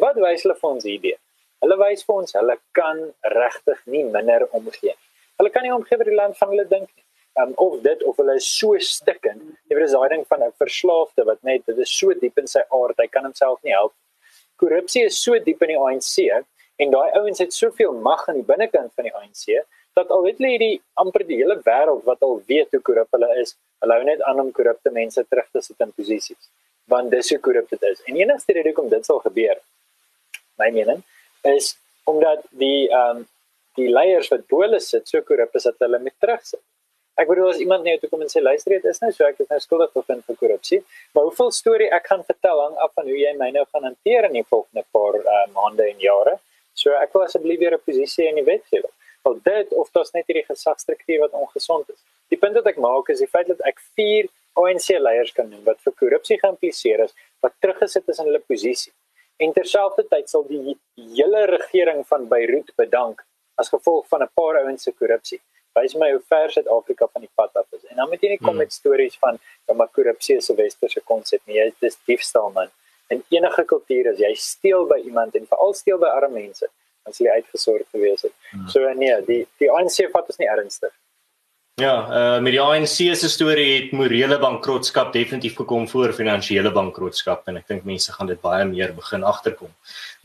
[0.01, 1.17] Wat wys hulle vir ons hierdie?
[1.63, 2.99] Hulle wys vir ons hulle kan
[3.33, 5.03] regtig nie minder omgee nie.
[5.41, 7.03] Hulle kan nie omgee vir die land van hulle dink nie.
[7.37, 9.41] Um, of dit of hulle is so stikken.
[9.69, 12.47] Jy weet dis daai ding van 'n verslaafde wat net dit is so diep in
[12.47, 13.93] sy aard, hy kan homself nie help.
[14.57, 16.45] Korrupsie is so diep in die ANC
[16.81, 19.65] en daai ouens het soveel mag aan die binnekant van die ANC
[19.97, 23.29] dat al weet hulle hierdie amper die hele wêreld wat al weet hoe korrup hulle
[23.41, 26.49] is, hulle hou net aan om korrupte mense terug te sit in posisies
[26.87, 28.01] want dis hoe korrup dit is.
[28.07, 29.57] En enigste rede hoekom dit sal gebeur,
[30.61, 31.01] my mening,
[31.43, 33.27] is omdat die ehm um,
[33.77, 36.61] die leiers wat bo hulle sit so korrup is dat hulle met terugsit.
[37.21, 39.39] Ek bedoel as iemand net toe kom en sê luister dit is nou so ek
[39.43, 40.79] is nou skuldig bevind vir korrupsie,
[41.13, 44.27] maar hoeveel storie ek gaan vertel hang af van hoe jy my nou gaan hanteer
[44.29, 46.35] in die volgende paar uh, maande en jare.
[46.77, 48.93] So ek wil asseblief weer 'n posisie in die wetgewing.
[49.25, 52.01] Al dit of dit net hierdie gesagsstruktuur wat ongesond is.
[52.29, 55.63] Die punt wat ek maak is die feit dat ek vier ANC leiers kan noem
[55.65, 58.93] wat vir korrupsie geïmpliseer is, wat teruggesit is in hulle posisie.
[59.37, 63.21] En terselfdertyd sal die hele regering van Beirut bedank
[63.61, 65.41] as gevolg van 'n paar ouens se korrupsie.
[65.77, 67.85] Wys my hoe ver Suid-Afrika van die pad af is.
[67.85, 68.57] En dan moet jy nie kom hmm.
[68.57, 71.63] met stories van dat maar korrupsie is 'n westerse konsep nie.
[71.63, 72.69] Dit is diefstal man.
[73.07, 76.69] In enige kultuur as jy steel by iemand en veral steel by arme mense,
[77.03, 78.33] dan sal jy uitgesorg gewees het.
[78.51, 78.67] Hmm.
[78.67, 80.93] So nee, die die ANC vat ons nie ernstig.
[81.77, 87.43] Ja, uh met die ANC se storie het morele bankrotskap definitief gekom voor finansiële bankrotskap
[87.51, 89.69] en ek dink mense gaan dit baie meer begin agterkom.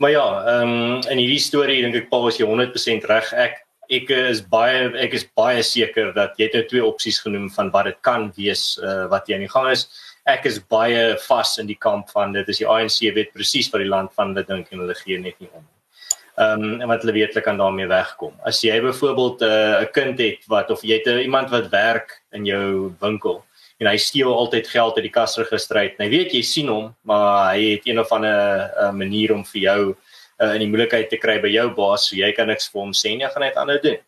[0.01, 3.29] Maar ja, ehm um, in hierdie storie dink ek Paul is jy 100% reg.
[3.43, 3.61] Ek
[3.99, 7.69] ek is baie ek is baie seker dat jy het nou twee opsies genoem van
[7.77, 9.85] wat dit kan wees uh wat jy aan die gang is.
[10.25, 13.85] Ek is baie vas in die kamp van dit is die ANC weet presies wat
[13.85, 15.69] die land van hulle dink en hulle gee net nie om
[16.35, 18.33] ehm um, wat hulle weet hulle kan daarmee wegkom.
[18.45, 21.69] As jy byvoorbeeld eh, 'n uh, kind het wat of jy het uh, iemand wat
[21.69, 23.43] werk in jou winkel
[23.79, 25.97] en hy steel altyd geld uit die kasregister uit.
[25.99, 29.61] Nou weet jy sien hom, maar hy het een of ander uh, manier om vir
[29.61, 32.81] jou uh, in die moeilikheid te kry by jou baas, so jy kan niks vir
[32.81, 34.01] hom sê nie, gaan hy dit aanhou doen.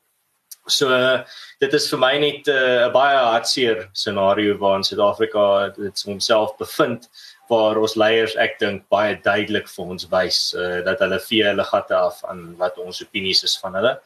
[0.68, 1.22] So uh,
[1.62, 7.10] dit is vir my net 'n uh, baie hartseer scenario waarin Suid-Afrika dit homself bevind
[7.50, 11.64] waar ons leiers ek dink baie duidelik vir ons wys uh, dat hulle vee hulle
[11.64, 13.98] gatte af aan wat ons opinies is van hulle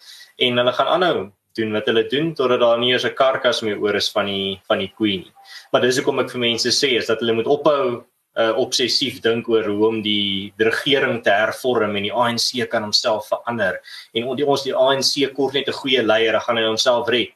[0.47, 3.79] en hulle gaan aanhou doen wat hulle doen totdat daar nie eens 'n karkas meer
[3.79, 5.33] oor is van die van die queen nie.
[5.71, 8.05] Maar dis hoekom ek vir mense sê is dat hulle moet ophou
[8.39, 12.83] uh, obsessief dink oor hoe om die, die regering te hervorm en die ANC kan
[12.83, 13.79] homself verander
[14.13, 17.33] en ons die ANC kort net 'n goeie leier, dan gaan hy homself red.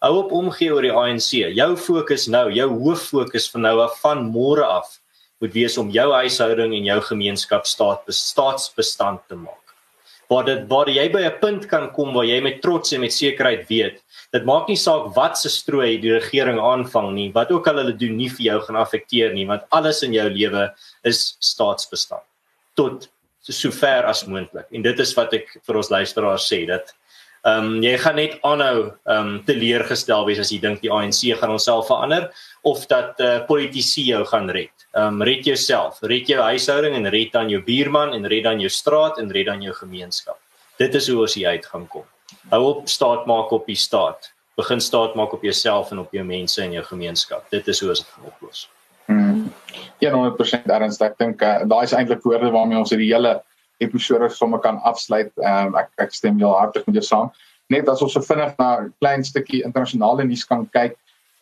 [0.00, 1.52] Hou op omgee oor die ANC.
[1.52, 5.00] Jou fokus nou, jou hoof fokus van nou af van môre af
[5.40, 9.56] moet wees om jou huishouding en jou gemeenskap staat staatsbestand te maak.
[10.30, 13.12] Waar dit waar jy by 'n punt kan kom waar jy met trots en met
[13.12, 17.66] sekerheid weet, dit maak nie saak wat se strooi die regering aanvang nie, wat ook
[17.66, 20.70] al hulle doen nie vir jou gaan affekteer nie, want alles in jou lewe
[21.04, 22.22] is staatsbestand
[22.76, 23.08] tot
[23.42, 24.66] sover as moontlik.
[24.70, 26.94] En dit is wat ek vir ons luisteraars sê dat
[27.40, 31.22] Ehm um, jy gaan net aanhou ehm um, teleurgestel wees as jy dink die ANC
[31.40, 32.26] gaan homself verander
[32.68, 34.79] of dat eh uh, politici jou gaan red.
[34.92, 38.70] Um, red jouself, red jou huishouding en red dan jou buurman en red dan jou
[38.70, 40.38] straat en red dan jou gemeenskap.
[40.82, 42.06] Dit is hoe ons hier uit gaan kom.
[42.50, 44.32] Hou op staat maak op die staat.
[44.58, 47.46] Begin staat maak op jouself en op jou mense in jou gemeenskap.
[47.54, 48.64] Dit is hoe ons dit gaan oplos.
[49.06, 49.52] Hmm.
[50.02, 51.12] Ja, 100% ernstig.
[51.12, 53.36] Ek dink uh, daai is eintlik woorde waarmee ons hierdie hele
[53.78, 55.30] episode sommer kan afsluit.
[55.38, 57.30] Um, ek ek stem heel hartlik met jou saam.
[57.70, 60.98] Net as ons so vinnig na 'n klein stukkie internasionale nuus kan kyk,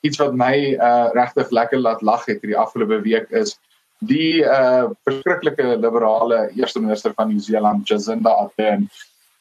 [0.07, 3.57] iets wat my uh regtig lekker laat lag het hierdie afgelope week is
[3.99, 8.89] die uh verskriklike liberale eerste minister van Nieu-Seeland, Jacinda Ardern,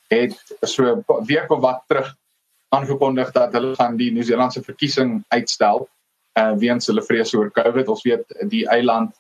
[0.10, 2.16] het so 'n week of wat terug
[2.70, 5.88] aangekondig dat hulle gaan die Nieu-Seelandse verkiesing uitstel
[6.40, 7.88] uh weens hulle vrees oor COVID.
[7.88, 9.14] Ons weet die eiland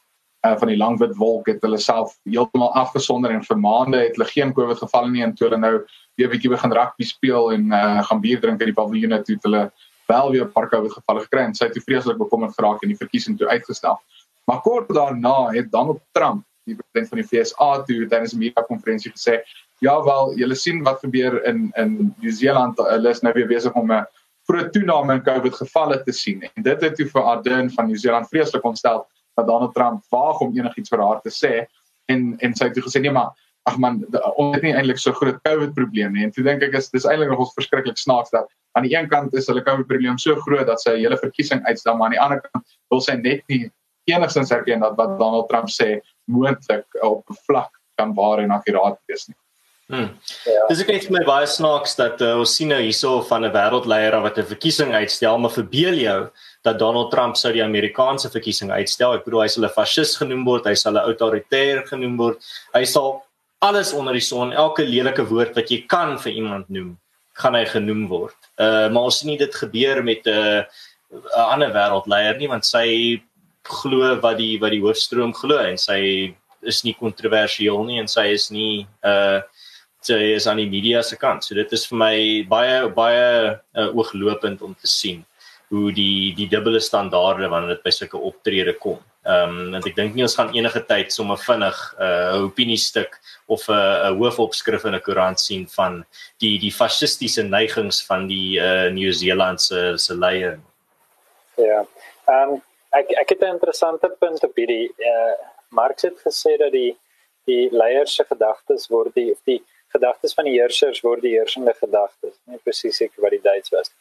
[0.45, 4.17] uh, van die lang wit wolk het hulle self heeltemal afgesonder en vir maande het
[4.17, 5.73] hulle geen COVID gevalle nie en toe hulle nou
[6.17, 9.63] weer bietjie begin rugby speel en uh, gaan bier drink in die paviljoene toe hulle
[10.07, 12.97] wel weer 'n paar COVID gevalle gekry en sy het vreeslik bekommerd geraak en die
[12.97, 13.99] verkiesing toe uitgestel.
[14.45, 18.61] Maar kort daarna het Donald Trump, die president van die VSA, toe tydens 'n media
[18.61, 19.41] konferensie gesê,
[19.79, 22.77] "Ja wel, julle sien wat gebeur in in Nieu-Seeland.
[22.77, 24.07] Hulle is nou weer besig om 'n
[24.47, 28.27] groot toename in COVID gevalle te sien." En dit het toe vir Ardern van Nieu-Seeland
[28.27, 31.67] vreeslik ontstel dat Donald Trump waag om enigiets vir haar te sê
[32.05, 33.31] en en sy het gesê nee maar
[33.67, 33.99] ag man
[34.35, 37.05] ons het nie eintlik so groot COVID probleem nie en toe dink ek is dis
[37.05, 40.67] eintlik nog verskriklik snaaks dat aan die een kant is hulle COVID probleem so groot
[40.67, 43.65] dat sy hele verkiesing uitstel maar aan die ander kant wil sy net nie
[44.07, 45.99] enigstens erken dat wat Donald Trump sê
[46.31, 49.37] moontlik op vlak kan waar en akkuraat wees nie.
[49.87, 50.09] Hmm.
[50.43, 50.65] Ja.
[50.67, 53.53] Dis ek net vir my baie snaaks dat uh, ons sien nou hierso van 'n
[53.55, 56.27] wêreldleier wat 'n verkiesing uitstel, maar verbeel jou
[56.63, 59.15] dat Donald Trump sou die Amerikaanse verkiesing uitstel.
[59.15, 62.43] Ek bedoel hy sal 'n fascis genoem word, hy sal 'n autoritair genoem word.
[62.73, 63.23] Hy sal
[63.59, 66.95] alles onder die son, elke lelike woord wat jy kan vir iemand noem,
[67.37, 68.37] gaan hy genoem word.
[68.57, 70.63] Uh maar ons sien nie dit gebeur met 'n uh,
[71.13, 73.21] 'n ander wêreldleier nie want sy
[73.63, 78.27] glo wat die wat die hoofstroom glo en sy is nie kontroversieel nie en sy
[78.33, 79.41] is nie uh
[80.07, 81.43] sy is aan die media se kant.
[81.43, 82.15] So dit is vir my
[82.47, 85.25] baie baie uh, ooglopend om te sien
[85.73, 88.99] hoe die die dubbele standaarde wanneer dit by sulke optrede kom.
[89.27, 93.17] Ehm um, en ek dink nie ons gaan enige tyd sommer vinnig 'n uh, opiniestuk
[93.55, 96.05] of 'n uh, 'n hoofopskrif in 'n koerant sien van
[96.39, 100.59] die die fasistiese neigings van die uh, Nieu-Seelandse se leier.
[101.57, 101.83] Ja.
[102.27, 102.61] Ehm um,
[102.99, 105.35] ek ek het 'n interessante punt op hierdie uh,
[105.69, 106.95] Marx het gesê dat die
[107.45, 109.61] die leiers se gedagtes word die of die
[109.91, 112.35] gedagtes van die heersers word die heersende gedagtes.
[112.45, 113.91] Nie presies ek wat die Duits was.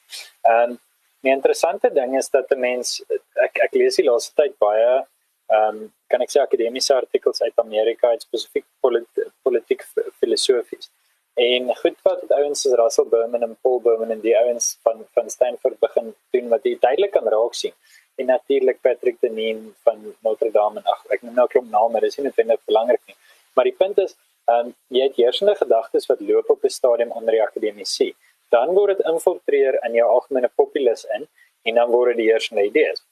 [0.43, 0.79] En
[1.23, 3.03] die interessante ding is dat 'n mens
[3.47, 5.07] ek ek lees die laaste tyd baie
[5.47, 9.83] ehm um, kan ek sê akademiese artikels uit Amerika uit spesifiek polit, politiek
[10.21, 10.91] filosofies.
[11.35, 15.05] En goed wat die ouens soos Russell Berman en Paul Berman en die ouens van
[15.15, 17.75] van Stanford begin doen wat jy duidelik kan raak sien.
[18.17, 22.17] En natuurlik Patrick Deneen van Notre Dame en ag ek noem nou klop name, dis
[22.17, 23.19] nie noodwendig belangrik nie.
[23.55, 27.11] Maar die punt is Ehm um, jy het heersende gedagtes wat loop op 'n stadium
[27.19, 28.15] onder die akademici.
[28.55, 31.27] Dan word dit infiltreer in jou algemene populus in
[31.63, 33.03] en dan word dit die heersende idees.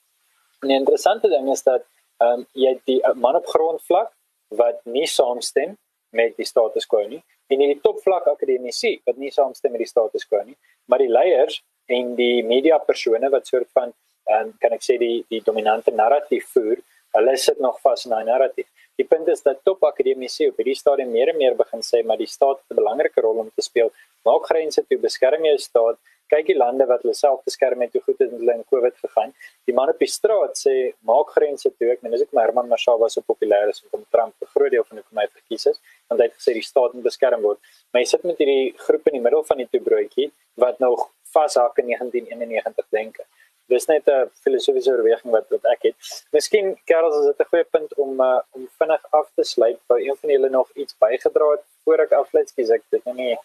[0.61, 1.83] En die interessante ding is dat
[2.23, 4.13] ehm um, jy die man op grondvlak
[4.61, 5.77] wat nie saamstem
[6.15, 9.91] met die status quo nie en in die topvlak akademici wat nie saamstem met die
[9.91, 13.93] status quo nie, maar die leiers en die media persone wat soort van
[14.31, 16.79] ehm um, kan ek sê die die dominante narratief voer,
[17.15, 18.67] hulle sit nog vas in daai narratief.
[18.99, 22.19] Die punt is dat top akademici op hierdie stadium meer en meer begin sê maar
[22.19, 23.91] die staat het 'n belangrike rol om te speel.
[24.25, 25.99] Maak grense toe, beskerm jou staat.
[26.33, 29.35] Kyk die lande wat hulle self beskerm het, hoe goed het hulle in COVID gegaan.
[29.69, 30.75] Die man op die straat sê
[31.11, 31.91] maak grense toe.
[31.93, 34.85] Ek meen as ek maar Herman Mashaba so populêr is om Trump 'n groot deel
[34.89, 37.59] van die komitee verkies is, hy het gesê die staat moet beskerm word.
[37.93, 41.11] Maar jy sit met hierdie groep in die middel van die twee broodjie wat nog
[41.35, 43.25] vashak in 1991 denke
[43.69, 45.97] dis net 'n filosofiese oorweging wat wat ek het.
[46.33, 49.79] Miskien Karel, is dit 'n goeie punt om uh, om vinnig af te sluit.
[49.87, 52.49] Wou een van julle nog iets bygedra het voor ek afsluit?
[52.49, 53.37] Skies ek dit nou nie.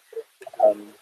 [0.64, 0.94] Um,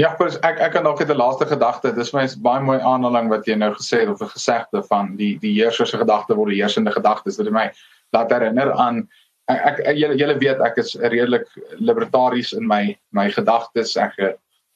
[0.00, 1.94] ja, pers, ek ek het nog 'n laaste gedagte.
[1.94, 5.38] Dis my baie mooi aanhaling wat jy nou gesê het of 'n gesegde van die
[5.38, 7.36] die heerser se gedagte word die heersende gedagtes.
[7.36, 7.70] Dit het my
[8.10, 9.08] laat herinner aan
[9.46, 11.46] ek, julle weet ek is redelik
[11.78, 13.96] libertaries in my my gedagtes.
[13.96, 14.14] Ek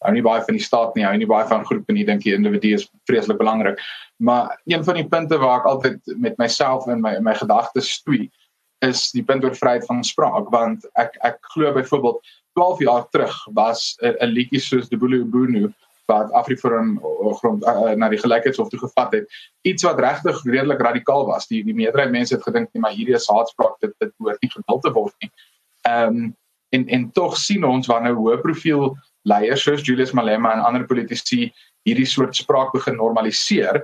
[0.05, 2.35] hou nie baie van die staat nie, hou nie baie van groepe nie, dink die
[2.35, 3.81] individu is vreeslik belangrik.
[4.23, 8.31] Maar een van die punte waar ek altyd met myself en my my gedagtes stoei,
[8.87, 12.21] is die punt oor vryheid van spraak want ek ek glo byvoorbeeld
[12.59, 15.69] 12 jaar terug was 'n liedjie soos die Bulu Bunu
[16.09, 16.97] wat Afriforum
[17.41, 21.47] grond uh, na die gelykheidshof toe gevat het iets wat regtig redelik radikaal was.
[21.51, 24.53] Die die meerderheid mense het gedink nee maar hierdie is haatspraak dit dit hoort nie
[24.55, 25.31] geduld te word nie.
[25.91, 26.31] Ehm um,
[26.77, 28.91] en en tog sien ons wanneer hoë profiel
[29.29, 31.47] leiers soos Julius Malema en ander politici
[31.89, 33.83] hierdie soort spraak begin normaliseer.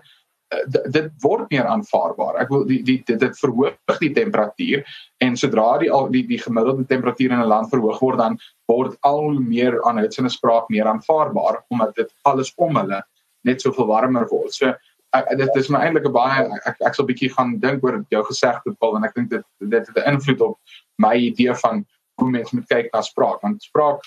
[0.53, 2.41] Uh, dit word meer aanvaarbaar.
[2.45, 4.85] Ek wil die die dit, dit verhoog die temperatuur
[5.25, 9.33] en sodra die die die gemiddelde temperatuur in 'n land verhoog word dan word al
[9.39, 13.03] meer aanhoudsende spraak meer aanvaarbaar omdat dit alles om hulle
[13.45, 14.53] net soveel warmer word.
[14.57, 14.73] So
[15.15, 18.25] ek, dit is my eintlik 'n baie ek ek sal bietjie gaan dink oor jou
[18.31, 20.59] gesegde Paul en ek dink dit dit het 'n invloed op
[20.99, 21.85] my idee van
[22.21, 23.43] hoe mense moet kyk na spraak.
[23.43, 24.01] Want spraak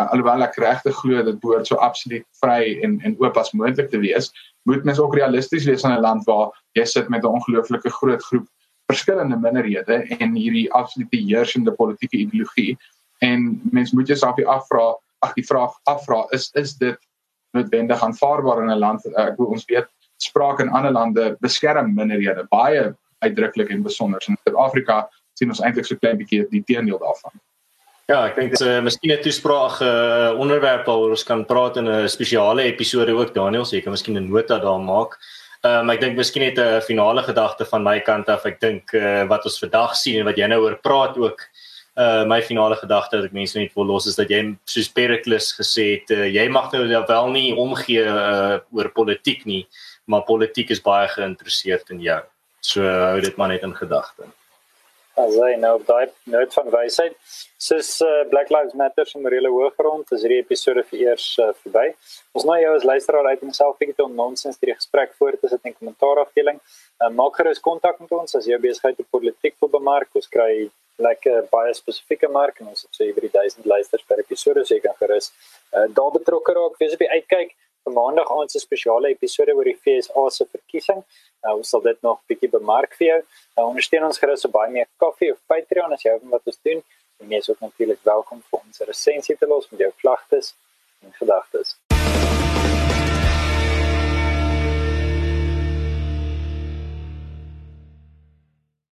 [0.00, 3.90] uh, alhoewel ek regtig glo dit behoort so absoluut vry en en oop as moontlik
[3.90, 4.32] te wees,
[4.68, 8.22] moet mens ook realisties wees in 'n land waar jy sit met 'n ongelooflike groot
[8.22, 8.46] groep
[8.90, 12.78] verskillende minderhede en hierdie absolute heersende politieke ideologie
[13.20, 16.98] en mens moet jouself afvra, ag die vraag afvra is is dit
[17.56, 22.46] noodwendig aanvaarbaar in 'n land ek wil ons weet spraak in ander lande beskerm minderhede
[22.50, 22.94] baie
[23.24, 25.08] uitdruklik en besonder in Suid-Afrika
[25.38, 27.32] sien ons eintlik so klein bietjie die teendeel daarvan.
[28.10, 31.44] Ja, ek dink dit is 'n uh, miskien 'n toespraak uh, onderwerp waaroor ons kan
[31.46, 35.18] praat in 'n spesiale episode ook Daniel, so jy kan miskien 'n nota daar maak.
[35.62, 38.46] Ehm um, ek dink miskien net 'n finale gedagte van my kant af.
[38.46, 41.40] Ek dink uh, wat ons vandag sien en wat jy nou oor praat ook
[42.00, 45.52] uh my finale gedagte wat ek mense net wil los is dat jy soos Pericles
[45.58, 49.66] gesê het uh, jy mag nou wel nie omgee uh, oor politiek nie,
[50.08, 52.20] maar politiek is baie geïnteresseerd in jou.
[52.60, 54.28] So hou dit maar net in gedagte.
[55.18, 57.16] As hy nou daai noot van wysheid,
[57.58, 61.88] soos uh, Black Lives Matter se morele hoëgrond, is hierdie episode vir eers uh, verby.
[62.38, 65.72] Ons nou jou as luisteraar uit homself bietjie te nonsens hierdie gesprek voort as dit
[65.72, 66.60] in kommentaar afdeling.
[67.02, 70.12] Uh, maak gerus kontak met ons as jy besigheid op politiek wil bemark.
[70.14, 70.68] Ons kry
[71.00, 74.76] lekker baie spesifieke mark en ons het so oor die 1000 luisters per episode, so
[74.76, 75.32] jy kan gerus
[75.74, 76.78] uh, daar betrokke raak.
[76.78, 81.02] Wees op die uitkyk vir maandag aand se spesiale episode oor die FSA se verkiesing.
[81.44, 83.20] Nou ons sal dit nog bietjie bemark vir jou.
[83.58, 86.64] Nou ondersteun ons gerus op baie meer koffie of Patreon as jy wil wat ons
[86.70, 86.82] doen.
[87.20, 90.54] En jy is ook natuurlik welkom vir ons resensie te los met jou klagtes
[91.04, 91.78] en gedagtes.